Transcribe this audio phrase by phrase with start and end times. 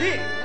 [0.00, 0.39] 一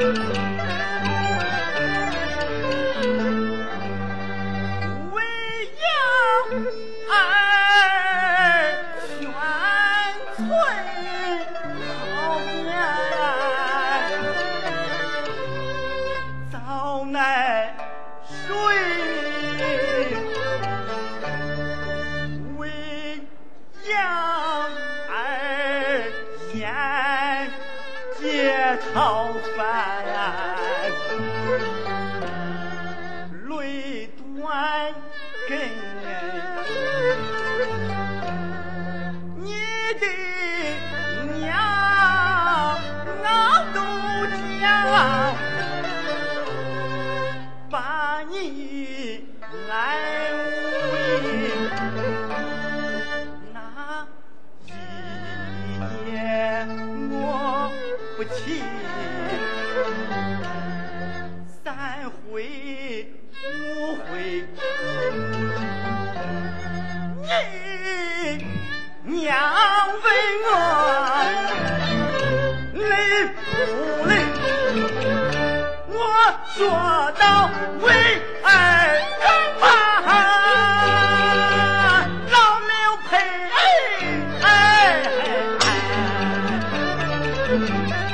[0.00, 0.49] Thank you.
[28.76, 30.04] 讨饭
[33.48, 34.94] 泪断
[35.48, 35.58] 根
[39.36, 39.52] 你
[40.00, 40.06] 的
[41.38, 41.40] 娘
[43.24, 43.26] 俺
[43.74, 43.78] 都
[44.60, 44.62] 嫁
[47.68, 48.79] 把你
[61.64, 63.08] 三回
[63.64, 64.44] 五回，
[69.04, 69.28] 你娘
[69.88, 70.04] 问
[70.44, 70.48] 我
[72.74, 72.84] 累
[73.24, 73.40] 不
[74.06, 74.10] 累？
[75.88, 75.92] 我
[76.54, 76.58] 说
[77.18, 77.24] 到
[77.80, 77.86] 为
[78.44, 78.48] 儿
[79.60, 80.04] 怕，
[82.30, 82.70] 劳命
[83.08, 83.58] 赔儿，哎
[84.42, 84.44] 哎
[87.48, 88.09] 哎。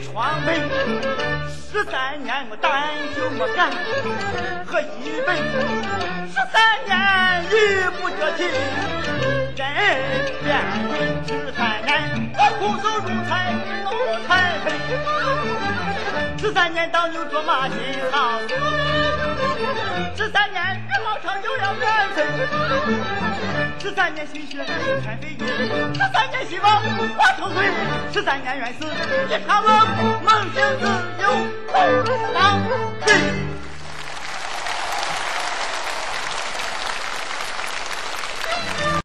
[0.00, 0.54] 窗门
[1.48, 3.70] 十三年，我单就没干，
[4.64, 5.28] 喝一杯
[6.28, 6.56] 十三
[6.86, 6.90] 年
[7.50, 7.52] 离
[8.00, 8.46] 不得亲，
[9.56, 9.66] 真
[10.44, 10.48] 变
[16.48, 17.76] 十三年当牛做马辛
[18.10, 18.40] 好，
[20.16, 21.84] 十三年日老长又要日
[22.16, 22.24] 升，
[23.78, 24.64] 十三年心血
[25.04, 26.80] 全费尽，十三年希望
[27.18, 27.66] 化成灰，
[28.10, 30.86] 十三年愿死一场梦，梦醒自
[31.22, 31.24] 由。